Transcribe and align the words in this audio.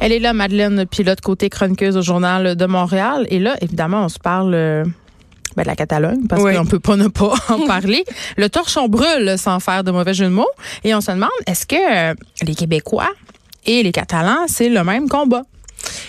Elle 0.00 0.12
est 0.12 0.18
là, 0.18 0.32
Madeleine 0.32 0.86
Pilote, 0.86 1.20
côté 1.20 1.50
chroniqueuse 1.50 1.96
au 1.96 2.02
Journal 2.02 2.54
de 2.54 2.66
Montréal. 2.66 3.26
Et 3.30 3.38
là, 3.38 3.56
évidemment, 3.60 4.04
on 4.04 4.08
se 4.08 4.18
parle 4.18 4.54
euh, 4.54 4.84
ben, 5.56 5.62
de 5.62 5.68
la 5.68 5.74
Catalogne, 5.74 6.26
parce 6.28 6.42
qu'on 6.42 6.66
peut 6.66 6.78
pas 6.78 6.96
ne 6.96 7.08
pas 7.08 7.34
en 7.48 7.66
parler. 7.66 8.04
Le 8.36 8.48
torchon 8.48 8.88
brûle 8.88 9.34
sans 9.36 9.58
faire 9.60 9.82
de 9.82 9.90
mauvais 9.90 10.14
jeu 10.14 10.26
de 10.26 10.30
mots. 10.30 10.50
Et 10.84 10.94
on 10.94 11.00
se 11.00 11.10
demande, 11.10 11.30
est-ce 11.46 11.66
que 11.66 12.10
euh, 12.10 12.14
les 12.42 12.54
Québécois 12.54 13.10
et 13.66 13.82
les 13.82 13.92
Catalans, 13.92 14.46
c'est 14.46 14.68
le 14.68 14.84
même 14.84 15.08
combat? 15.08 15.42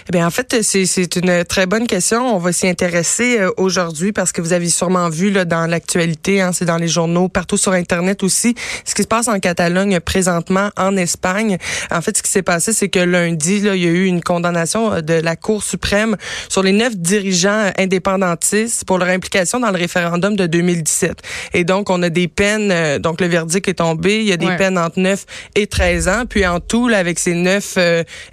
Eh 0.07 0.11
bien, 0.11 0.27
en 0.27 0.29
fait, 0.29 0.61
c'est 0.61 1.15
une 1.15 1.43
très 1.45 1.65
bonne 1.65 1.87
question. 1.87 2.35
On 2.35 2.37
va 2.37 2.53
s'y 2.53 2.67
intéresser 2.67 3.39
euh, 3.39 3.49
aujourd'hui 3.57 4.11
parce 4.11 4.31
que 4.31 4.39
vous 4.39 4.53
avez 4.53 4.69
sûrement 4.69 5.09
vu 5.09 5.31
là, 5.31 5.45
dans 5.45 5.65
l'actualité, 5.65 6.41
hein, 6.41 6.51
c'est 6.53 6.65
dans 6.65 6.77
les 6.77 6.87
journaux, 6.87 7.27
partout 7.27 7.57
sur 7.57 7.71
Internet 7.71 8.21
aussi, 8.21 8.53
ce 8.85 8.93
qui 8.93 9.01
se 9.01 9.07
passe 9.07 9.27
en 9.27 9.39
Catalogne 9.39 9.99
présentement, 9.99 10.69
en 10.77 10.95
Espagne. 10.95 11.57
En 11.89 12.01
fait, 12.01 12.17
ce 12.17 12.21
qui 12.21 12.29
s'est 12.29 12.43
passé, 12.43 12.71
c'est 12.71 12.89
que 12.89 12.99
lundi, 12.99 13.61
là, 13.61 13.75
il 13.75 13.81
y 13.81 13.87
a 13.87 13.89
eu 13.89 14.05
une 14.05 14.21
condamnation 14.21 14.93
euh, 14.93 15.01
de 15.01 15.15
la 15.15 15.35
Cour 15.35 15.63
suprême 15.63 16.17
sur 16.49 16.61
les 16.61 16.71
neuf 16.71 16.95
dirigeants 16.95 17.71
indépendantistes 17.75 18.85
pour 18.85 18.99
leur 18.99 19.07
implication 19.07 19.59
dans 19.59 19.71
le 19.71 19.77
référendum 19.77 20.35
de 20.35 20.45
2017. 20.45 21.19
Et 21.55 21.63
donc, 21.63 21.89
on 21.89 22.03
a 22.03 22.09
des 22.09 22.27
peines, 22.27 22.69
euh, 22.69 22.99
donc 22.99 23.21
le 23.21 23.27
verdict 23.27 23.67
est 23.67 23.73
tombé, 23.73 24.19
il 24.19 24.27
y 24.27 24.33
a 24.33 24.37
des 24.37 24.55
peines 24.55 24.77
entre 24.77 24.99
9 24.99 25.25
et 25.55 25.65
13 25.65 26.07
ans. 26.09 26.23
Puis 26.29 26.45
en 26.45 26.59
tout, 26.59 26.89
là, 26.89 26.99
avec 26.99 27.17
ces 27.17 27.33
neuf 27.33 27.79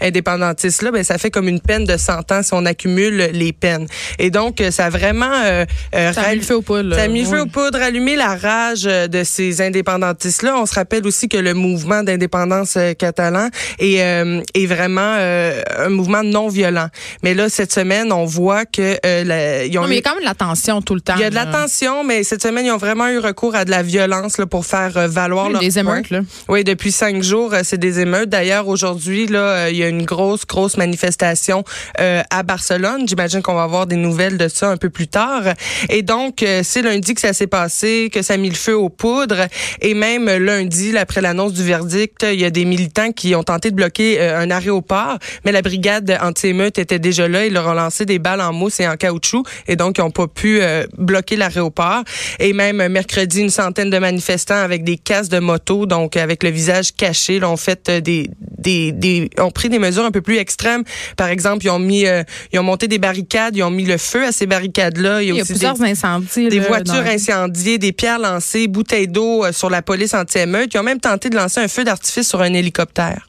indépendantistes-là, 0.03 0.91
ben, 0.91 1.03
ça 1.03 1.17
fait 1.17 1.31
comme 1.31 1.48
une 1.48 1.61
peine 1.62 1.84
de 1.84 1.96
100 1.96 2.32
ans 2.32 2.42
si 2.42 2.52
on 2.52 2.66
accumule 2.66 3.30
les 3.32 3.52
peines. 3.52 3.86
Et 4.18 4.30
donc, 4.30 4.60
euh, 4.60 4.70
ça 4.70 4.86
a 4.86 4.91
vraiment... 4.91 5.32
Euh, 5.44 5.64
euh, 5.94 6.12
ça 6.12 6.22
a 6.22 6.30
mis 6.30 6.36
le 6.36 6.42
feu 6.42 6.56
aux 6.56 6.62
poudres. 6.62 6.94
Ça 6.94 7.02
a 7.02 7.08
mis 7.08 7.22
le 7.22 7.28
feu 7.28 7.41
aux 7.41 7.46
poudres, 7.46 7.80
allumé 7.80 8.16
la 8.16 8.36
rage 8.36 8.82
de 8.82 9.24
ces 9.24 9.60
indépendantistes-là. 9.60 10.56
On 10.58 10.66
se 10.66 10.74
rappelle 10.74 11.06
aussi 11.06 11.28
que 11.28 11.36
le 11.38 11.55
mouvement 11.55 12.02
d'indépendance 12.02 12.77
catalan 12.98 13.48
est, 13.78 13.96
est 13.96 14.66
vraiment 14.66 15.00
un 15.02 15.88
mouvement 15.88 16.22
non 16.22 16.48
violent. 16.48 16.88
Mais 17.22 17.34
là, 17.34 17.48
cette 17.48 17.72
semaine, 17.72 18.12
on 18.12 18.24
voit 18.24 18.64
que... 18.64 18.96
La, 19.24 19.64
ils 19.64 19.78
ont 19.78 19.83
non, 19.83 19.88
mais 19.88 19.96
il 19.96 19.98
y 19.98 20.00
a 20.00 20.02
quand 20.02 20.14
même 20.14 20.24
de 20.24 20.28
la 20.28 20.34
tension 20.34 20.83
tout 20.83 20.94
le 20.94 21.00
temps. 21.00 21.14
Il 21.16 21.22
y 21.22 21.24
a 21.24 21.30
de 21.30 21.34
la 21.34 21.46
tension, 21.46 22.05
mais 22.05 22.22
cette 22.24 22.42
semaine, 22.42 22.66
ils 22.66 22.72
ont 22.72 22.78
vraiment 22.78 23.08
eu 23.08 23.18
recours 23.18 23.55
à 23.55 23.64
de 23.64 23.70
la 23.70 23.83
violence 23.83 24.38
là, 24.38 24.46
pour 24.46 24.66
faire 24.66 25.08
valoir 25.08 25.48
oui, 25.52 25.58
Des 25.60 25.78
émeutes, 25.78 26.10
là. 26.10 26.20
Oui, 26.48 26.64
depuis 26.64 26.92
cinq 26.92 27.22
jours, 27.22 27.55
c'est 27.62 27.78
des 27.78 28.00
émeutes. 28.00 28.28
D'ailleurs, 28.28 28.68
aujourd'hui, 28.68 29.27
là, 29.27 29.70
il 29.70 29.77
y 29.77 29.83
a 29.83 29.88
une 29.88 30.05
grosse, 30.05 30.46
grosse 30.46 30.77
manifestation 30.77 31.52
euh, 32.00 32.22
à 32.31 32.42
Barcelone. 32.42 33.06
J'imagine 33.06 33.42
qu'on 33.42 33.55
va 33.55 33.64
avoir 33.64 33.86
des 33.86 33.97
nouvelles 33.97 34.39
de 34.39 34.48
ça 34.48 34.70
un 34.70 34.77
peu 34.77 34.91
plus 34.91 35.08
tard. 35.08 35.42
Et 35.89 36.03
donc, 36.03 36.42
euh, 36.42 36.62
c'est 36.64 36.83
lundi 36.83 37.14
que 37.14 37.20
ça 37.20 37.33
s'est 37.33 37.47
passé, 37.47 38.11
que 38.12 38.22
ça 38.22 38.34
a 38.34 38.36
mis 38.36 38.48
le 38.48 38.55
feu 38.55 38.77
aux 38.77 38.89
poudres. 38.89 39.47
Et 39.80 39.95
même 39.95 40.27
lundi, 40.27 40.97
après 40.97 41.20
l'annonce 41.20 41.53
du 41.53 41.64
verdict, 41.64 42.25
il 42.30 42.41
y 42.41 42.45
a 42.45 42.50
des 42.50 42.64
militants 42.64 43.12
qui 43.12 43.34
ont 43.34 43.42
tenté 43.42 43.70
de 43.70 43.77
bloquer 43.77 44.20
euh, 44.20 44.41
un 44.41 44.50
aéroport, 44.50 45.19
mais 45.45 45.53
la 45.53 45.62
brigade 45.62 46.19
anti-émeute 46.20 46.78
était 46.78 46.98
déjà 46.98 47.28
là. 47.28 47.47
Ils 47.47 47.53
leur 47.53 47.67
ont 47.67 47.75
lancé 47.75 48.06
des 48.06 48.19
balles 48.19 48.41
en 48.41 48.53
mousse 48.53 48.80
et 48.80 48.89
en 48.89 48.97
caoutchouc, 48.97 49.45
et 49.67 49.77
donc 49.77 49.98
ils 49.98 50.00
n'ont 50.00 50.11
pas 50.11 50.27
pu 50.27 50.61
bloquer 50.97 51.36
l'aéroport. 51.36 52.03
Et 52.39 52.53
même 52.53 52.86
mercredi, 52.89 53.40
une 53.40 53.51
centaine 53.51 53.90
de 53.90 53.98
manifestants 53.98 54.55
avec 54.63 54.84
des 54.84 54.96
casques 54.96 55.30
de 55.30 55.39
moto, 55.39 55.86
donc 55.86 56.17
avec 56.17 56.42
le 56.42 56.51
visage 56.51 56.95
caché, 56.95 57.39
l'ont 57.39 57.57
fait 57.57 57.90
des, 57.90 58.30
des, 58.58 58.92
des, 58.92 59.30
ont 59.39 59.51
pris 59.51 59.69
des 59.69 59.79
mesures 59.79 60.05
un 60.05 60.11
peu 60.11 60.23
plus 60.23 60.39
extrêmes. 60.39 60.84
Par 61.17 61.29
ils 61.63 61.70
ont 61.70 61.79
mis, 61.79 62.07
euh, 62.07 62.23
ils 62.53 62.58
ont 62.58 62.63
monté 62.63 62.89
des 62.89 62.98
barricades, 62.98 63.57
ils 63.57 63.63
ont 63.63 63.70
mis 63.70 63.85
le 63.85 63.98
feu 63.98 64.25
à 64.25 64.33
ces 64.33 64.47
barricades-là. 64.47 65.23
Il 65.23 65.29
y 65.29 65.30
a, 65.30 65.35
aussi 65.35 65.53
plusieurs 65.53 65.75
des, 65.75 65.85
incendies. 65.85 66.48
Des 66.48 66.61
voitures 66.61 67.07
incendiées, 67.07 67.79
des 67.79 67.92
pierres 67.92 68.19
lancées, 68.19 68.69
bouteilles 68.69 69.08
d'eau 69.08 69.45
euh, 69.45 69.52
sur 69.52 69.70
la 69.70 69.83
police 69.83 70.14
anti-émeute. 70.14 70.73
Ils 70.75 70.79
ont 70.79 70.83
même 70.83 71.01
tenté 71.01 71.31
de 71.31 71.36
lancer 71.36 71.61
un 71.61 71.69
feu 71.69 71.85
d'artifice 71.85 72.29
sur 72.29 72.41
un 72.41 72.52
hélicoptère. 72.52 73.27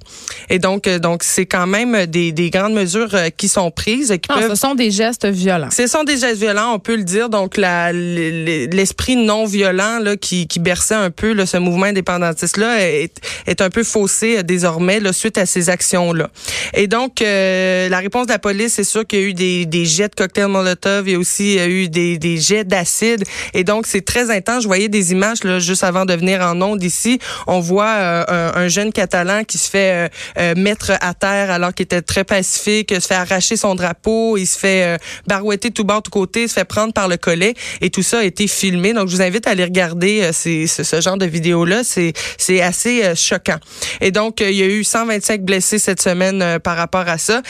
Et 0.49 0.59
donc, 0.59 0.87
euh, 0.87 0.99
donc 0.99 1.23
c'est 1.23 1.45
quand 1.45 1.67
même 1.67 2.05
des, 2.05 2.31
des, 2.31 2.49
grandes 2.49 2.73
mesures 2.73 3.15
qui 3.37 3.47
sont 3.47 3.71
prises. 3.71 4.13
Qui 4.21 4.29
non, 4.29 4.49
ce 4.49 4.55
sont 4.55 4.75
des 4.75 4.91
gestes 4.91 5.25
violents. 5.25 5.69
Ce 5.71 5.87
sont 5.87 6.03
des 6.03 6.17
gestes 6.17 6.39
violents, 6.39 6.73
on 6.73 6.79
peut 6.79 6.95
le 6.95 7.03
dire. 7.03 7.29
Donc, 7.29 7.57
l'esprit 7.57 9.15
non 9.15 9.45
violent 9.45 9.99
là, 9.99 10.15
qui, 10.17 10.47
qui 10.47 10.59
berçait 10.59 10.95
un 10.95 11.09
peu 11.09 11.33
là, 11.33 11.45
ce 11.45 11.57
mouvement 11.57 11.85
indépendantiste-là 11.85 12.81
est, 12.81 13.13
est 13.47 13.61
un 13.61 13.69
peu 13.69 13.83
faussé 13.83 14.43
désormais 14.43 14.99
là, 14.99 15.13
suite 15.13 15.37
à 15.37 15.45
ces 15.45 15.69
actions-là. 15.69 16.29
Et 16.73 16.87
donc, 16.87 17.21
euh, 17.21 17.89
la 17.89 17.99
réponse 18.03 18.27
de 18.27 18.31
la 18.31 18.39
police, 18.39 18.73
c'est 18.73 18.83
sûr 18.83 19.07
qu'il 19.07 19.19
y 19.19 19.23
a 19.23 19.25
eu 19.25 19.65
des, 19.65 19.85
jets 19.85 20.09
de 20.09 20.15
cocktails 20.15 20.47
Molotov, 20.47 21.07
il 21.07 21.13
y 21.13 21.15
a 21.15 21.19
aussi 21.19 21.57
eu 21.57 21.89
des, 21.89 22.37
jets 22.37 22.63
d'acide. 22.63 23.23
Et 23.53 23.63
donc, 23.63 23.87
c'est 23.87 24.05
très 24.05 24.29
intense. 24.29 24.63
Je 24.63 24.67
voyais 24.67 24.89
des 24.89 25.11
images 25.11 25.43
là, 25.43 25.59
juste 25.59 25.83
avant 25.83 26.05
de 26.05 26.13
venir 26.13 26.41
en 26.41 26.61
onde 26.61 26.83
ici. 26.83 27.19
On 27.47 27.59
voit 27.59 27.95
euh, 27.95 28.51
un, 28.53 28.67
jeune 28.67 28.91
Catalan 28.91 29.43
qui 29.43 29.57
se 29.57 29.69
fait 29.69 30.09
euh, 30.37 30.53
mettre 30.55 30.91
à 31.01 31.13
terre 31.13 31.49
alors 31.49 31.73
qu'il 31.73 31.85
était 31.85 32.01
très 32.01 32.23
pacifique, 32.23 32.93
se 32.93 33.07
fait 33.07 33.15
arracher 33.15 33.55
son 33.55 33.75
drapeau, 33.75 34.37
il 34.37 34.45
se 34.45 34.57
fait 34.59 34.97
barouetter 35.27 35.71
tout 35.71 35.83
bord, 35.83 36.03
tout 36.03 36.11
côté, 36.11 36.47
se 36.47 36.53
fait 36.53 36.65
prendre 36.65 36.93
par 36.93 37.07
le 37.07 37.17
collet. 37.17 37.53
Et 37.81 37.89
tout 37.89 38.03
ça 38.03 38.19
a 38.19 38.23
été 38.23 38.47
filmé. 38.47 38.93
Donc, 38.93 39.07
je 39.07 39.15
vous 39.15 39.21
invite 39.21 39.47
à 39.47 39.51
aller 39.51 39.63
regarder 39.63 40.31
ce, 40.33 41.01
genre 41.01 41.17
de 41.17 41.25
vidéo-là. 41.25 41.83
C'est, 41.83 42.13
assez 42.61 43.15
choquant. 43.15 43.57
Et 44.01 44.11
donc, 44.11 44.41
il 44.41 44.53
y 44.53 44.61
a 44.61 44.67
eu 44.67 44.83
125 44.83 45.41
blessés 45.41 45.79
cette 45.79 46.01
semaine 46.01 46.59
par 46.59 46.77
rapport 46.77 47.07
à 47.07 47.17
ça. 47.17 47.41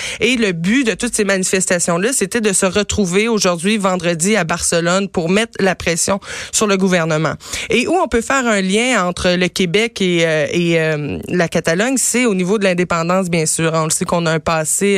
Le 0.44 0.52
but 0.52 0.86
de 0.86 0.94
toutes 0.94 1.16
ces 1.16 1.24
manifestations-là, 1.24 2.12
c'était 2.12 2.42
de 2.42 2.52
se 2.52 2.66
retrouver 2.66 3.30
aujourd'hui, 3.30 3.78
vendredi, 3.78 4.36
à 4.36 4.44
Barcelone 4.44 5.08
pour 5.08 5.30
mettre 5.30 5.54
la 5.60 5.74
pression 5.74 6.20
sur 6.52 6.68
le 6.68 6.76
gouvernement. 6.76 7.36
Et 7.70 7.88
où 7.88 7.94
on 7.94 8.08
peut 8.10 8.22
faire 8.22 8.46
un 8.46 8.62
lien 8.62 9.06
entre 9.08 9.36
le 9.36 9.48
Québec 9.48 10.02
et, 10.02 10.26
euh, 10.26 10.48
et 10.52 10.80
euh, 10.80 11.18
la 11.30 11.48
Catalogne, 11.48 11.96
c'est 11.98 12.26
au 12.26 12.36
niveau 12.36 12.58
de 12.58 12.66
l'indépendance, 12.66 13.30
bien 13.30 13.46
sûr. 13.46 13.72
On 13.74 13.86
le 13.86 13.90
sait 13.90 14.04
qu'on 14.04 14.26
a 14.26 14.32
un 14.32 14.40
passé 14.40 14.98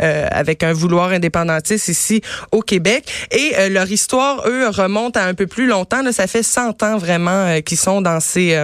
euh, 0.00 0.28
avec 0.30 0.62
un 0.62 0.72
vouloir 0.72 1.10
indépendantiste 1.10 1.88
ici 1.88 2.20
au 2.52 2.60
Québec. 2.60 3.04
Et 3.32 3.68
leur 3.68 3.90
histoire, 3.90 4.44
eux, 4.46 4.68
remonte 4.68 5.16
à 5.16 5.24
un 5.24 5.34
peu 5.34 5.46
plus 5.46 5.66
longtemps. 5.66 6.02
Là, 6.02 6.12
ça 6.12 6.26
fait 6.26 6.42
100 6.42 6.82
ans 6.82 6.98
vraiment 6.98 7.60
qu'ils 7.62 7.78
sont 7.78 8.00
dans 8.00 8.20
ces, 8.20 8.56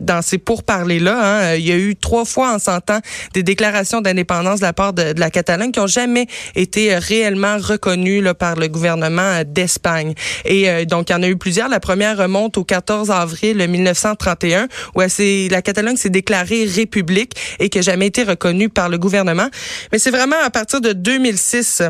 dans 0.00 0.22
ces 0.22 0.38
pourparlers-là. 0.38 1.18
Hein. 1.18 1.54
Il 1.54 1.66
y 1.66 1.72
a 1.72 1.76
eu 1.76 1.94
trois 1.94 2.24
fois 2.24 2.54
en 2.54 2.58
100 2.58 2.90
ans 2.90 3.00
des 3.34 3.42
déclarations 3.42 4.00
d'indépendance 4.00 4.60
de 4.60 4.64
la 4.64 4.72
part 4.72 4.92
de 4.92 5.14
la 5.16 5.30
Catalogne 5.30 5.72
qui 5.76 5.80
ont 5.80 5.86
jamais 5.86 6.26
été 6.54 6.94
euh, 6.94 6.98
réellement 6.98 7.58
reconnues 7.58 8.22
là, 8.22 8.32
par 8.32 8.56
le 8.56 8.68
gouvernement 8.68 9.20
euh, 9.20 9.44
d'Espagne. 9.44 10.14
Et 10.46 10.70
euh, 10.70 10.86
donc, 10.86 11.10
il 11.10 11.12
y 11.12 11.14
en 11.14 11.22
a 11.22 11.28
eu 11.28 11.36
plusieurs. 11.36 11.68
La 11.68 11.80
première 11.80 12.16
remonte 12.16 12.56
au 12.56 12.64
14 12.64 13.10
avril 13.10 13.58
1931, 13.68 14.68
où 14.94 15.00
la 15.00 15.62
Catalogne 15.62 15.96
s'est 15.96 16.08
déclarée 16.08 16.64
république 16.64 17.34
et 17.58 17.68
qui 17.68 17.76
n'a 17.76 17.82
jamais 17.82 18.06
été 18.06 18.22
reconnue 18.22 18.70
par 18.70 18.88
le 18.88 18.96
gouvernement. 18.96 19.48
Mais 19.92 19.98
c'est 19.98 20.10
vraiment 20.10 20.36
à 20.42 20.48
partir 20.48 20.80
de 20.80 20.92
2006 20.92 21.82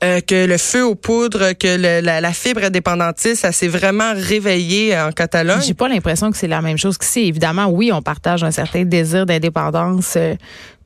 que 0.00 0.46
le 0.46 0.58
feu 0.58 0.84
aux 0.84 0.94
poudres, 0.94 1.58
que 1.58 1.76
la, 1.76 2.20
la, 2.20 2.32
fibre 2.32 2.62
indépendantiste, 2.62 3.42
ça 3.42 3.50
s'est 3.50 3.68
vraiment 3.68 4.12
réveillé 4.14 4.96
en 4.96 5.10
Catalogne. 5.10 5.60
J'ai 5.60 5.74
pas 5.74 5.88
l'impression 5.88 6.30
que 6.30 6.36
c'est 6.36 6.46
la 6.46 6.62
même 6.62 6.78
chose 6.78 6.98
qu'ici. 6.98 7.20
Évidemment, 7.20 7.66
oui, 7.66 7.90
on 7.92 8.00
partage 8.00 8.44
un 8.44 8.52
certain 8.52 8.84
désir 8.84 9.26
d'indépendance, 9.26 10.16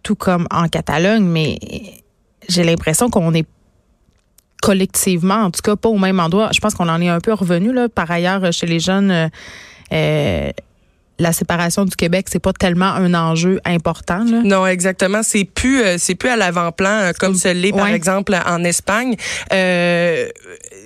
tout 0.06 0.14
comme 0.14 0.46
en 0.52 0.68
Catalogne, 0.68 1.24
mais 1.24 1.58
j'ai 2.48 2.62
l'impression 2.62 3.10
qu'on 3.10 3.34
est 3.34 3.44
collectivement, 4.62 5.34
en 5.34 5.50
tout 5.50 5.62
cas 5.62 5.74
pas 5.74 5.88
au 5.88 5.98
même 5.98 6.20
endroit. 6.20 6.50
Je 6.54 6.60
pense 6.60 6.74
qu'on 6.74 6.88
en 6.88 7.00
est 7.00 7.08
un 7.08 7.18
peu 7.18 7.32
revenu 7.32 7.72
là. 7.72 7.88
Par 7.88 8.08
ailleurs, 8.08 8.52
chez 8.52 8.66
les 8.66 8.78
jeunes, 8.78 9.10
euh, 9.10 9.28
euh, 9.92 10.50
la 11.18 11.32
séparation 11.32 11.84
du 11.84 11.96
Québec, 11.96 12.26
c'est 12.30 12.38
pas 12.38 12.52
tellement 12.52 12.92
un 12.92 13.14
enjeu 13.14 13.60
important. 13.64 14.22
Là. 14.24 14.42
Non, 14.44 14.64
exactement. 14.64 15.24
C'est 15.24 15.44
plus, 15.44 15.82
euh, 15.82 15.96
c'est 15.98 16.14
plus 16.14 16.28
à 16.28 16.36
l'avant-plan 16.36 17.10
comme 17.18 17.34
ce 17.34 17.48
l'est 17.48 17.72
par 17.72 17.88
exemple 17.88 18.36
en 18.46 18.62
Espagne. 18.62 19.16
Euh, 19.52 20.28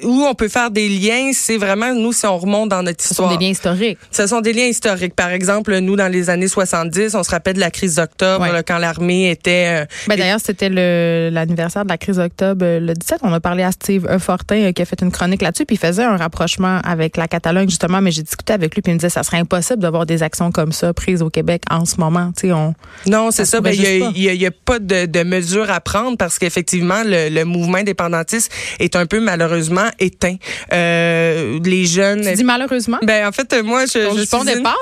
où 0.04 0.24
on 0.24 0.34
peut 0.34 0.48
faire 0.48 0.70
des 0.70 0.88
liens, 0.88 1.30
c'est 1.32 1.56
vraiment 1.56 1.94
nous 1.94 2.12
si 2.12 2.26
on 2.26 2.38
remonte 2.38 2.68
dans 2.68 2.82
notre 2.82 3.04
histoire. 3.04 3.28
Ce 3.28 3.34
sont 3.34 3.38
des 3.38 3.44
liens 3.44 3.50
historiques. 3.50 3.98
Ce 4.10 4.26
sont 4.26 4.40
des 4.40 4.52
liens 4.52 4.66
historiques. 4.66 5.14
Par 5.14 5.30
exemple, 5.30 5.76
nous 5.78 5.96
dans 5.96 6.08
les 6.08 6.30
années 6.30 6.48
70, 6.48 7.14
on 7.14 7.22
se 7.22 7.30
rappelle 7.30 7.54
de 7.54 7.60
la 7.60 7.70
crise 7.70 7.96
d'octobre 7.96 8.46
quand 8.66 8.78
l'armée 8.78 9.30
était. 9.30 9.82
Euh, 9.82 9.86
ben, 10.08 10.16
d'ailleurs, 10.16 10.40
c'était 10.42 10.68
l'anniversaire 10.68 11.84
de 11.84 11.90
la 11.90 11.98
crise 11.98 12.16
d'octobre 12.16 12.64
euh, 12.64 12.80
le 12.80 12.94
17. 12.94 13.20
On 13.22 13.32
a 13.32 13.40
parlé 13.40 13.62
à 13.62 13.72
Steve 13.72 14.06
Fortin 14.18 14.56
euh, 14.56 14.72
qui 14.72 14.82
a 14.82 14.84
fait 14.84 15.00
une 15.02 15.10
chronique 15.10 15.42
là-dessus, 15.42 15.66
puis 15.66 15.76
il 15.76 15.78
faisait 15.78 16.04
un 16.04 16.16
rapprochement 16.16 16.80
avec 16.84 17.16
la 17.16 17.28
Catalogne 17.28 17.68
justement. 17.68 18.00
Mais 18.00 18.10
j'ai 18.10 18.22
discuté 18.22 18.52
avec 18.52 18.74
lui, 18.74 18.82
puis 18.82 18.92
il 18.92 18.94
me 18.94 18.98
disait 18.98 19.10
ça 19.10 19.22
serait 19.22 19.38
impossible 19.38 19.80
d'avoir 19.80 20.06
des 20.06 20.22
actions 20.22 20.50
comme 20.50 20.72
ça 20.72 20.92
prises 20.92 21.22
au 21.22 21.30
Québec 21.30 21.62
en 21.70 21.84
ce 21.84 21.96
moment. 21.96 22.32
Tu 22.36 22.48
sais, 22.48 22.52
on. 22.52 22.74
Non, 23.06 23.30
c'est 23.30 23.44
ça. 23.44 23.60
Ben, 23.60 23.74
il 23.74 24.38
n'y 24.38 24.46
a, 24.46 24.50
pas 24.50 24.78
de, 24.78 25.06
de 25.06 25.22
mesures 25.22 25.70
à 25.70 25.80
prendre 25.80 26.16
parce 26.16 26.38
qu'effectivement, 26.38 27.02
le, 27.04 27.28
le 27.28 27.44
mouvement 27.44 27.78
indépendantiste 27.78 28.52
est 28.78 28.96
un 28.96 29.06
peu 29.06 29.20
malheureusement 29.20 29.89
éteint. 29.98 30.36
Euh, 30.72 31.58
les 31.64 31.86
jeunes. 31.86 32.22
Tu 32.22 32.34
dis 32.34 32.44
malheureusement? 32.44 32.98
Ben 33.02 33.26
en 33.26 33.32
fait 33.32 33.62
moi 33.62 33.86
je 33.86 34.00
je, 34.16 34.24
suis 34.24 34.36
une... 34.36 34.62
moi 34.62 34.72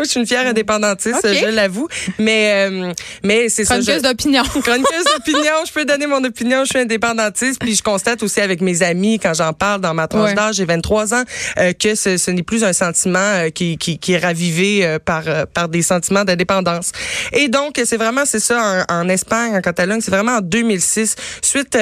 je 0.00 0.04
suis 0.04 0.20
une 0.20 0.26
fière 0.26 0.46
indépendantiste, 0.46 1.22
je 1.22 1.46
l'avoue. 1.46 1.88
Mais 2.18 2.68
euh, 2.68 2.92
mais 3.22 3.48
c'est 3.48 3.64
ça. 3.64 3.74
Chroniqueuse 3.74 4.02
d'opinion. 4.02 4.42
Chroniqueuse 4.62 5.04
d'opinion. 5.16 5.54
Je 5.66 5.72
peux 5.72 5.84
donner 5.84 6.06
mon 6.06 6.22
opinion. 6.24 6.64
Je 6.64 6.70
suis 6.70 6.78
indépendantiste. 6.78 7.60
Puis 7.60 7.76
je 7.76 7.82
constate 7.82 8.22
aussi 8.22 8.40
avec 8.40 8.60
mes 8.60 8.82
amis 8.82 9.18
quand 9.18 9.34
j'en 9.34 9.52
parle 9.52 9.80
dans 9.80 9.94
ma 9.94 10.08
tranche 10.08 10.34
d'âge, 10.34 10.56
j'ai 10.56 10.64
23 10.64 11.14
ans, 11.14 11.24
euh, 11.58 11.72
que 11.72 11.94
ce, 11.94 12.16
ce 12.16 12.30
n'est 12.30 12.42
plus 12.42 12.64
un 12.64 12.72
sentiment 12.72 13.18
euh, 13.18 13.50
qui, 13.50 13.76
qui, 13.78 13.98
qui 13.98 14.12
est 14.12 14.18
ravivé 14.18 14.84
euh, 14.84 14.98
par 14.98 15.24
par 15.52 15.68
des 15.68 15.82
sentiments 15.82 16.24
d'indépendance. 16.24 16.92
Et 17.32 17.48
donc 17.48 17.80
c'est 17.84 17.96
vraiment 17.96 18.24
c'est 18.24 18.40
ça 18.40 18.84
en, 18.88 19.00
en, 19.02 19.08
Espagne, 19.08 19.56
en 19.56 19.60
Catalogne, 19.60 20.00
c'est 20.00 20.10
vraiment 20.10 20.36
en 20.36 20.40
2006 20.40 21.16
suite 21.42 21.76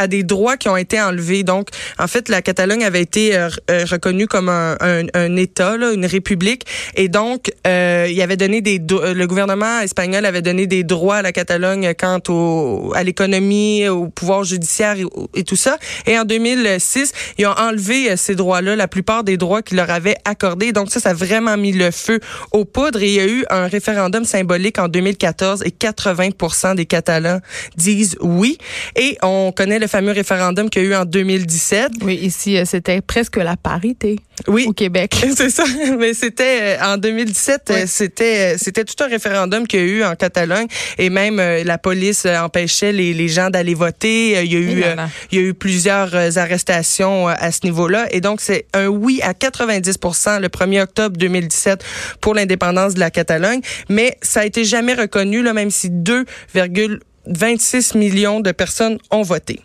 à 0.00 0.06
des 0.06 0.22
droits 0.22 0.56
qui 0.56 0.68
ont 0.68 0.76
été 0.76 1.00
enlevés. 1.00 1.42
Donc, 1.42 1.68
en 1.98 2.06
fait, 2.06 2.28
la 2.28 2.42
Catalogne 2.42 2.84
avait 2.84 3.02
été 3.02 3.36
euh, 3.36 3.48
euh, 3.70 3.84
reconnue 3.90 4.26
comme 4.26 4.48
un, 4.48 4.76
un, 4.80 5.04
un 5.14 5.36
État, 5.36 5.76
là, 5.76 5.92
une 5.92 6.06
république, 6.06 6.64
et 6.94 7.08
donc 7.08 7.52
euh, 7.66 8.06
il 8.10 8.20
avait 8.22 8.36
donné 8.36 8.60
des 8.60 8.78
le 8.80 9.26
gouvernement 9.26 9.80
espagnol 9.80 10.24
avait 10.24 10.42
donné 10.42 10.66
des 10.66 10.84
droits 10.84 11.16
à 11.16 11.22
la 11.22 11.32
Catalogne 11.32 11.92
quant 11.98 12.20
au 12.28 12.92
à 12.94 13.02
l'économie, 13.02 13.88
au 13.88 14.08
pouvoir 14.08 14.44
judiciaire 14.44 14.96
et, 15.34 15.44
tout 15.44 15.56
ça. 15.56 15.78
Et 16.06 16.18
en 16.18 16.24
2006, 16.24 17.12
ils 17.38 17.46
ont 17.46 17.54
enlevé 17.56 18.16
ces 18.16 18.34
droits-là, 18.34 18.76
la 18.76 18.88
plupart 18.88 19.24
des 19.24 19.36
droits 19.36 19.62
qu'ils 19.62 19.76
leur 19.76 19.90
avaient 19.90 20.16
accordés. 20.24 20.72
Donc 20.72 20.90
ça, 20.90 21.00
ça 21.00 21.10
a 21.10 21.14
vraiment 21.14 21.56
mis 21.56 21.72
le 21.72 21.90
feu 21.90 22.20
aux 22.52 22.64
poudres. 22.64 23.02
Et 23.02 23.08
il 23.08 23.14
y 23.14 23.20
a 23.20 23.26
eu 23.26 23.44
un 23.50 23.66
référendum 23.66 24.24
symbolique 24.24 24.78
en 24.78 24.88
2014 24.88 25.62
et 25.64 25.70
80% 25.70 26.74
des 26.74 26.86
Catalans 26.86 27.40
disent 27.76 28.16
oui. 28.20 28.58
Et 28.96 29.18
on 29.22 29.52
connaît 29.52 29.78
le 29.78 29.86
fameux 29.86 30.12
référendum 30.12 30.70
qu'il 30.70 30.82
y 30.82 30.86
a 30.86 30.88
eu 30.88 30.94
en 30.94 31.04
2017. 31.04 31.59
Oui, 32.02 32.16
ici, 32.16 32.56
euh, 32.56 32.64
c'était 32.64 33.00
presque 33.00 33.36
la 33.36 33.56
parité. 33.56 34.16
Oui. 34.48 34.64
Au 34.66 34.72
Québec. 34.72 35.14
C'est 35.36 35.50
ça. 35.50 35.64
Mais 35.98 36.14
c'était 36.14 36.78
euh, 36.78 36.94
en 36.94 36.96
2017, 36.96 37.70
euh, 37.70 37.84
c'était 37.86 38.56
c'était 38.58 38.84
tout 38.84 39.02
un 39.04 39.06
référendum 39.06 39.66
qu'il 39.66 39.80
y 39.80 39.82
a 39.82 39.86
eu 39.86 40.04
en 40.04 40.14
Catalogne 40.14 40.66
et 40.98 41.10
même 41.10 41.36
la 41.36 41.78
police 41.78 42.26
empêchait 42.26 42.92
les, 42.92 43.12
les 43.12 43.28
gens 43.28 43.50
d'aller 43.50 43.74
voter. 43.74 44.42
Il 44.44 44.52
y 44.52 44.56
a 44.56 44.58
eu 44.58 44.84
il 45.30 45.38
y 45.38 45.42
a 45.42 45.44
eu 45.44 45.54
plusieurs 45.54 46.38
arrestations 46.38 47.28
à 47.28 47.52
ce 47.52 47.60
niveau-là 47.64 48.06
et 48.10 48.20
donc 48.20 48.40
c'est 48.40 48.66
un 48.72 48.86
oui 48.86 49.20
à 49.22 49.32
90% 49.32 50.40
le 50.40 50.48
1er 50.48 50.82
octobre 50.82 51.16
2017 51.16 51.84
pour 52.20 52.34
l'indépendance 52.34 52.94
de 52.94 53.00
la 53.00 53.10
Catalogne, 53.10 53.60
mais 53.88 54.16
ça 54.22 54.40
a 54.40 54.44
été 54.44 54.64
jamais 54.64 54.94
reconnu 54.94 55.42
là 55.42 55.52
même 55.52 55.70
si 55.70 55.90
2,26 55.90 57.98
millions 57.98 58.40
de 58.40 58.52
personnes 58.52 58.98
ont 59.10 59.22
voté. 59.22 59.60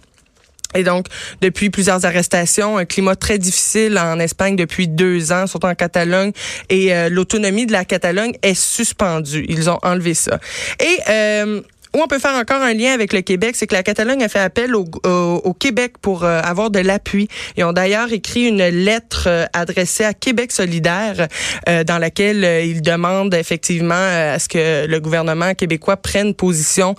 Et 0.76 0.84
donc, 0.84 1.08
depuis 1.42 1.70
plusieurs 1.70 2.06
arrestations, 2.06 2.78
un 2.78 2.86
climat 2.86 3.16
très 3.16 3.38
difficile 3.38 3.98
en 3.98 4.20
Espagne 4.20 4.56
depuis 4.56 4.88
deux 4.88 5.32
ans, 5.32 5.48
surtout 5.48 5.68
en 5.68 5.76
Catalogne, 5.76 6.32
et 6.70 6.94
euh, 6.94 7.10
l'autonomie 7.10 7.66
de 7.66 7.72
la 7.72 7.86
Catalogne 7.86 8.34
est 8.42 8.54
suspendue. 8.54 9.46
Ils 9.48 9.70
ont 9.70 9.80
enlevé 9.82 10.14
ça. 10.14 10.40
Et 10.80 11.00
euh, 11.10 11.62
où 11.96 12.02
on 12.02 12.08
peut 12.08 12.20
faire 12.20 12.36
encore 12.36 12.62
un 12.62 12.74
lien 12.74 12.92
avec 12.92 13.14
le 13.14 13.22
Québec, 13.22 13.56
c'est 13.56 13.68
que 13.68 13.74
la 13.74 13.82
Catalogne 13.82 14.22
a 14.22 14.28
fait 14.28 14.40
appel 14.40 14.76
au, 14.76 14.86
au, 15.06 15.54
Québec 15.54 15.94
pour 16.02 16.26
euh, 16.26 16.42
avoir 16.44 16.70
de 16.70 16.80
l'appui. 16.80 17.30
Ils 17.56 17.64
ont 17.64 17.72
d'ailleurs 17.72 18.12
écrit 18.12 18.48
une 18.48 18.64
lettre 18.68 19.28
euh, 19.28 19.46
adressée 19.54 20.04
à 20.04 20.14
Québec 20.14 20.52
solidaire 20.52 21.28
euh, 21.70 21.86
dans 21.86 21.98
laquelle 21.98 22.66
ils 22.66 22.82
demandent 22.82 23.34
effectivement 23.34 23.94
à 23.96 24.38
ce 24.40 24.50
que 24.50 24.86
le 24.86 25.00
gouvernement 25.00 25.54
québécois 25.54 25.96
prenne 25.96 26.34
position 26.34 26.96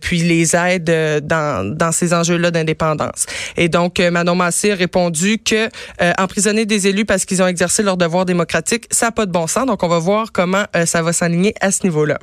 puis 0.00 0.18
les 0.18 0.56
aide 0.56 0.90
dans, 1.24 1.76
dans 1.76 1.92
ces 1.92 2.12
enjeux-là 2.12 2.50
d'indépendance. 2.50 3.26
Et 3.56 3.68
donc, 3.68 4.00
Manon 4.00 4.34
Massé 4.34 4.72
a 4.72 4.74
répondu 4.74 5.38
que 5.38 5.68
emprisonner 6.18 6.66
des 6.66 6.88
élus 6.88 7.04
parce 7.04 7.24
qu'ils 7.24 7.42
ont 7.42 7.46
exercé 7.46 7.82
leur 7.82 7.96
devoir 7.96 8.24
démocratique, 8.24 8.86
ça 8.90 9.06
n'a 9.06 9.12
pas 9.12 9.26
de 9.26 9.32
bon 9.32 9.46
sens. 9.46 9.66
Donc, 9.66 9.82
on 9.82 9.88
va 9.88 9.98
voir 9.98 10.32
comment 10.32 10.64
ça 10.84 11.02
va 11.02 11.12
s'aligner 11.12 11.54
à 11.60 11.70
ce 11.70 11.84
niveau-là. 11.84 12.18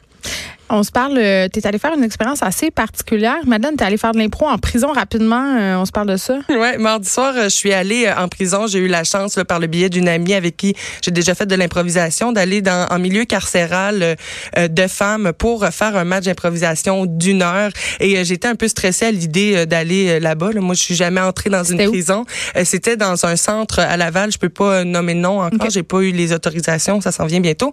On 0.71 0.83
se 0.83 0.92
parle, 0.92 1.18
euh, 1.18 1.48
tu 1.51 1.60
es 1.60 1.66
allé 1.68 1.80
faire 1.80 1.94
une 1.95 2.04
expérience 2.04 2.44
assez 2.44 2.69
particulière. 2.69 3.38
Madeleine, 3.48 3.75
tu 3.75 3.83
es 3.83 3.88
allé 3.88 3.98
faire 3.98 4.12
de 4.12 4.19
l'impro 4.19 4.48
en 4.48 4.60
prison 4.60 4.92
rapidement. 4.92 5.57
Euh, 5.60 5.75
on 5.77 5.86
se 5.86 5.92
parle 5.92 6.07
de 6.07 6.18
ça? 6.18 6.39
Oui, 6.50 6.77
mardi 6.77 7.10
soir, 7.10 7.33
euh, 7.36 7.44
je 7.45 7.50
suis 7.50 7.74
allée 7.74 8.12
en 8.12 8.27
prison. 8.27 8.68
J'ai 8.68 8.80
eu 8.80 8.88
la 8.88 9.04
chance, 9.04 9.39
par 9.48 9.60
le 9.60 9.68
biais 9.68 9.89
d'une 9.89 10.07
amie 10.07 10.33
avec 10.33 10.57
qui 10.57 10.75
j'ai 11.01 11.12
déjà 11.12 11.33
fait 11.33 11.45
de 11.45 11.56
l'improvisation, 11.56 12.31
d'aller 12.31 12.62
dans 12.62 12.86
en 12.92 13.00
milieu 13.00 13.24
carcéral 13.24 14.18
de 14.57 14.88
femmes 14.88 15.31
pour 15.38 15.66
faire 15.68 15.95
un 15.95 16.04
match 16.04 16.25
d'improvisation 16.25 17.06
d'une 17.06 17.42
heure. 17.42 17.72
Et 18.00 18.24
j'étais 18.25 18.48
un 18.48 18.56
peu 18.56 18.68
stressée 18.68 19.06
à 19.06 19.12
l'idée 19.12 19.65
d'aller 19.65 20.19
là-bas. 20.19 20.51
Moi, 20.56 20.75
je 20.75 20.83
suis 20.83 20.95
jamais 20.95 21.22
entrée 21.22 21.50
dans 21.50 21.63
une 21.63 21.77
prison. 21.89 22.25
C'était 22.63 22.98
dans 22.98 23.25
un 23.25 23.36
centre 23.36 23.80
à 23.80 23.95
Laval. 23.95 24.31
Je 24.31 24.38
peux 24.38 24.50
pas 24.50 24.83
nommer 24.83 25.13
le 25.13 25.22
nom 25.22 25.42
encore. 25.42 25.69
J'ai 25.69 25.83
pas 25.83 26.01
eu 26.01 26.12
les 26.12 26.33
autorisations. 26.33 27.00
Ça 27.01 27.12
s'en 27.12 27.25
vient 27.25 27.39
bientôt. 27.39 27.72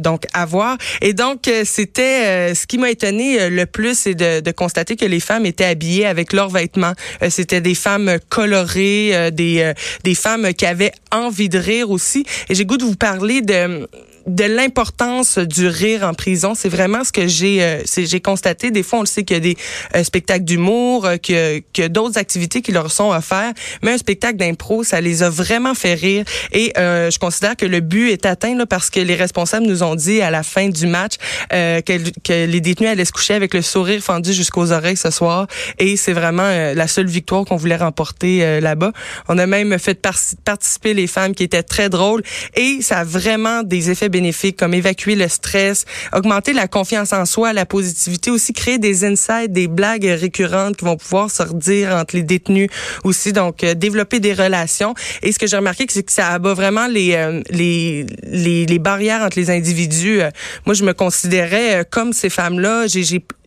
donc, 0.00 0.24
à 0.34 0.44
voir. 0.44 0.76
Et 1.00 1.14
donc, 1.14 1.50
c'était 1.78 2.26
euh, 2.26 2.54
ce 2.56 2.66
qui 2.66 2.76
m'a 2.76 2.90
étonné 2.90 3.40
euh, 3.40 3.50
le 3.50 3.64
plus, 3.64 3.96
c'est 3.96 4.16
de, 4.16 4.40
de, 4.40 4.50
constater 4.50 4.96
que 4.96 5.04
les 5.04 5.20
femmes 5.20 5.46
étaient 5.46 5.64
habillées 5.64 6.06
avec 6.06 6.32
leurs 6.32 6.48
vêtements. 6.48 6.94
Euh, 7.22 7.30
c'était 7.30 7.60
des 7.60 7.76
femmes 7.76 8.18
colorées, 8.30 9.30
des, 9.30 9.72
des 10.02 10.14
femmes 10.16 10.52
qui 10.54 10.66
avaient 10.66 10.90
envie 11.12 11.48
de 11.48 11.58
rire 11.58 11.90
aussi. 11.90 12.24
Et 12.48 12.56
j'ai 12.56 12.64
goût 12.64 12.78
de 12.78 12.84
vous 12.84 12.96
parler 12.96 13.42
de 13.42 13.86
de 14.28 14.44
l'importance 14.44 15.38
du 15.38 15.66
rire 15.66 16.04
en 16.04 16.14
prison. 16.14 16.54
C'est 16.54 16.68
vraiment 16.68 17.04
ce 17.04 17.12
que 17.12 17.26
j'ai 17.26 17.62
euh, 17.62 17.82
j'ai 17.96 18.20
constaté. 18.20 18.70
Des 18.70 18.82
fois, 18.82 19.00
on 19.00 19.02
le 19.02 19.06
sait 19.06 19.24
qu'il 19.24 19.36
y 19.36 19.38
a 19.38 19.40
des 19.40 19.56
euh, 19.94 20.04
spectacles 20.04 20.44
d'humour, 20.44 21.06
euh, 21.06 21.16
que, 21.16 21.60
que 21.72 21.88
d'autres 21.88 22.18
activités 22.18 22.62
qui 22.62 22.72
leur 22.72 22.90
sont 22.90 23.10
offertes, 23.10 23.56
mais 23.82 23.92
un 23.92 23.98
spectacle 23.98 24.36
d'impro, 24.36 24.84
ça 24.84 25.00
les 25.00 25.22
a 25.22 25.30
vraiment 25.30 25.74
fait 25.74 25.94
rire. 25.94 26.24
Et 26.52 26.72
euh, 26.78 27.10
je 27.10 27.18
considère 27.18 27.56
que 27.56 27.66
le 27.66 27.80
but 27.80 28.10
est 28.10 28.26
atteint 28.26 28.54
là, 28.54 28.66
parce 28.66 28.90
que 28.90 29.00
les 29.00 29.14
responsables 29.14 29.66
nous 29.66 29.82
ont 29.82 29.94
dit 29.94 30.20
à 30.20 30.30
la 30.30 30.42
fin 30.42 30.68
du 30.68 30.86
match 30.86 31.14
que, 31.50 31.80
que, 32.22 32.46
les 32.46 32.60
détenus 32.60 32.90
allaient 32.90 33.04
se 33.04 33.12
coucher 33.12 33.34
avec 33.34 33.54
le 33.54 33.62
sourire 33.62 34.02
fendu 34.02 34.32
jusqu'aux 34.32 34.72
oreilles 34.72 34.96
ce 34.96 35.10
soir. 35.10 35.46
Et 35.78 35.96
c'est 35.96 36.12
vraiment 36.12 36.48
la 36.74 36.86
seule 36.86 37.06
victoire 37.06 37.44
qu'on 37.44 37.56
voulait 37.56 37.76
remporter 37.76 38.60
là-bas. 38.60 38.92
On 39.28 39.38
a 39.38 39.46
même 39.46 39.78
fait 39.78 40.00
participer 40.44 40.94
les 40.94 41.06
femmes 41.06 41.34
qui 41.34 41.42
étaient 41.42 41.62
très 41.62 41.88
drôles 41.88 42.22
et 42.54 42.78
ça 42.82 42.98
a 42.98 43.04
vraiment 43.04 43.62
des 43.62 43.90
effets 43.90 44.08
comme 44.56 44.74
évacuer 44.74 45.14
le 45.14 45.28
stress, 45.28 45.84
augmenter 46.12 46.52
la 46.52 46.68
confiance 46.68 47.12
en 47.12 47.24
soi, 47.24 47.52
la 47.52 47.66
positivité, 47.66 48.30
aussi 48.30 48.52
créer 48.52 48.78
des 48.78 49.04
insights, 49.04 49.52
des 49.52 49.68
blagues 49.68 50.04
récurrentes 50.04 50.76
qui 50.76 50.84
vont 50.84 50.96
pouvoir 50.96 51.30
sortir 51.30 51.94
entre 51.94 52.16
les 52.16 52.22
détenus 52.22 52.68
aussi, 53.04 53.32
donc 53.32 53.64
euh, 53.64 53.74
développer 53.74 54.20
des 54.20 54.32
relations. 54.32 54.94
Et 55.22 55.32
ce 55.32 55.38
que 55.38 55.46
j'ai 55.46 55.56
remarqué, 55.56 55.86
c'est 55.88 56.02
que 56.02 56.12
ça 56.12 56.28
abat 56.28 56.54
vraiment 56.54 56.86
les, 56.86 57.14
euh, 57.14 57.42
les, 57.50 58.06
les, 58.22 58.66
les, 58.66 58.78
barrières 58.78 59.22
entre 59.22 59.38
les 59.38 59.50
individus. 59.50 60.20
Euh, 60.20 60.30
moi, 60.66 60.74
je 60.74 60.84
me 60.84 60.92
considérais 60.92 61.84
comme 61.90 62.12
ces 62.12 62.30
femmes-là. 62.30 62.86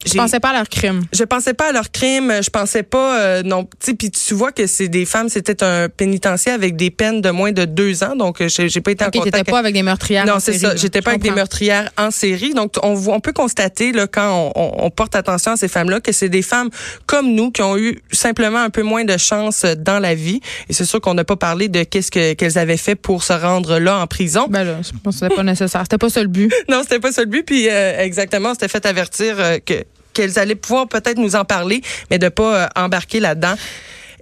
Je 0.06 0.14
pensais 0.14 0.40
pas 0.40 0.50
à 0.50 0.54
leur 0.54 0.70
crime. 0.70 1.04
Je 1.14 1.24
pensais 1.24 1.54
pas 1.54 1.70
à 1.70 1.72
leur 1.72 1.92
crime. 1.92 2.34
Je 2.42 2.50
pensais 2.50 2.84
pas 2.84 3.20
euh, 3.20 3.44
non. 3.44 3.68
Tu 3.84 3.96
puis 3.96 4.12
tu 4.12 4.34
vois 4.34 4.52
que 4.52 4.68
c'est 4.68 4.88
des 4.88 5.06
femmes. 5.06 5.30
C'était 5.30 5.64
un 5.64 5.90
pénitencier 5.90 6.52
avec 6.52 6.76
des 6.76 6.90
peines 6.92 7.22
de 7.22 7.30
moins 7.30 7.52
de 7.52 7.66
deux 7.66 8.04
ans. 8.04 8.16
Donc 8.16 8.42
j'ai 8.48 8.82
pas 8.82 8.92
été 8.92 9.06
en 9.06 9.12
contact. 9.12 9.50
pas 9.50 9.60
avec 9.60 9.74
des 9.74 9.84
meurtrières. 9.84 10.26
Non, 10.26 10.40
c'est 10.40 10.54
ça. 10.54 10.76
J'étais 10.76 11.02
pas 11.02 11.12
avec 11.12 11.22
des 11.22 11.32
meurtrières 11.32 11.90
en 11.98 12.12
série. 12.12 12.54
Donc 12.54 12.74
on 12.84 13.02
on 13.08 13.20
peut 13.20 13.34
constater 13.34 13.92
là 13.92 14.08
quand 14.08 14.52
on, 14.56 14.86
on 14.86 14.90
porte 14.90 15.16
attention 15.16 15.52
à 15.52 15.58
ces 15.58 15.68
femmes-là 15.68 16.00
que 16.00 16.12
c'est 16.12 16.30
des 16.30 16.42
femmes 16.42 16.70
comme 17.06 17.34
nous 17.34 17.52
qui 17.52 17.62
ont 17.62 17.78
eu 17.78 18.00
simplement 18.12 18.60
un 18.60 18.70
peu 18.70 18.84
moins 18.84 19.04
de 19.04 19.18
chance 19.18 19.66
dans 19.78 20.00
la 20.00 20.16
vie. 20.16 20.42
Et 20.70 20.74
c'est 20.74 20.86
sûr 20.86 21.02
qu'on 21.02 21.14
n'a 21.14 21.24
pas 21.24 21.36
parlé 21.36 21.68
de 21.68 21.84
qu'est-ce 21.84 22.12
que 22.12 22.34
qu'elles 22.34 22.58
avaient 22.58 22.78
fait 22.78 22.96
pour 22.96 23.24
se 23.24 23.34
rendre 23.34 23.80
là 23.80 24.00
en 24.00 24.08
prison. 24.08 24.48
Ben 24.50 24.64
là, 24.64 24.78
je 24.82 24.92
pense 25.04 25.16
que 25.16 25.20
c'était 25.22 25.36
pas 25.36 25.44
nécessaire. 25.44 25.82
C'était 25.84 25.98
pas 25.98 26.10
ça 26.10 26.22
le 26.22 26.28
but. 26.28 26.54
non, 26.70 26.82
c'était 26.84 27.00
pas 27.00 27.12
ça 27.12 27.22
le 27.22 27.28
but. 27.28 27.44
Puis 27.44 27.70
euh, 27.70 28.00
exactement, 28.00 28.54
c'était 28.54 28.68
fait 28.68 28.86
avertir 28.86 29.36
euh, 29.40 29.58
que 29.64 29.84
qu'elles 30.14 30.40
allaient 30.40 30.56
pouvoir 30.56 30.88
peut-être 30.88 31.18
nous 31.18 31.36
en 31.36 31.46
parler, 31.46 31.82
mais 32.10 32.20
de 32.20 32.30
pas 32.30 32.64
euh, 32.64 32.68
embarquer 32.76 33.20
là-dedans. 33.20 33.56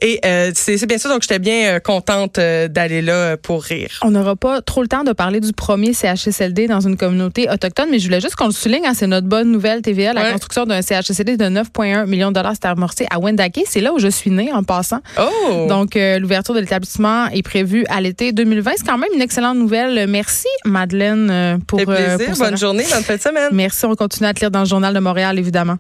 Et 0.02 0.20
c'est 0.54 0.86
bien 0.86 0.98
sûr, 0.98 1.10
donc 1.10 1.22
j'étais 1.22 1.40
bien 1.40 1.80
contente 1.80 2.40
d'aller 2.40 3.02
là 3.02 3.38
pour 3.38 3.64
rire. 3.64 4.00
On 4.04 4.12
n'aura 4.12 4.36
pas 4.36 4.62
trop 4.62 4.82
le 4.82 4.88
temps 4.88 5.04
de 5.04 5.14
parler 5.14 5.40
du 5.40 5.54
premier 5.54 5.94
CHSLD 5.94 6.68
dans 6.68 6.82
une 6.82 6.98
communauté 6.98 7.50
autochtone, 7.50 7.90
mais 7.92 8.00
je 8.00 8.06
voulais 8.06 8.22
juste 8.22 8.36
qu'on 8.36 8.48
le 8.48 8.52
souligne, 8.52 8.86
hein, 8.86 8.94
c'est 8.94 9.08
notre 9.08 9.28
bonne 9.28 9.52
nouvelle 9.52 9.82
TVA, 9.82 10.14
la 10.14 10.32
construction 10.32 10.66
d'un 10.66 10.82
CHSLD 10.82 11.38
de 11.38 11.46
9,1 11.46 12.06
millions 12.06 12.30
de 12.30 12.36
dollars, 12.36 12.54
s'est 12.54 12.68
amorcée 12.68 13.08
à 13.10 13.20
Wendake. 13.20 13.62
C'est 13.66 13.82
là 13.82 13.94
où 13.94 14.00
je 14.00 14.08
suis 14.08 14.32
née 14.32 14.52
en 14.52 14.64
passant. 14.64 15.00
Oh! 15.20 15.66
Donc, 15.68 15.96
l'ouverture 15.96 16.54
de 16.54 16.60
l'établissement 16.60 17.28
est 17.28 17.44
prévue 17.44 17.86
à 17.90 18.02
l'été 18.02 18.32
2020. 18.32 18.72
C'est 18.78 18.86
quand 18.86 18.98
même 18.98 19.10
une 19.14 19.22
excellente 19.22 19.58
nouvelle. 19.58 20.08
Merci, 20.08 20.48
Madeleine, 20.66 21.60
pour, 21.68 21.80
plaisir. 21.84 22.36
Bonne 22.38 22.58
journée, 22.58 22.86
bonne 22.92 23.04
fin 23.04 23.16
de 23.16 23.22
semaine. 23.22 23.50
Merci. 23.52 23.86
On 23.86 23.96
continue 23.96 24.28
à 24.28 24.34
te 24.34 24.40
lire 24.40 24.52
dans 24.52 24.60
le 24.60 24.66
Journal 24.66 24.94
de 24.94 25.00
Montréal, 25.00 25.40
évidemment. 25.40 25.78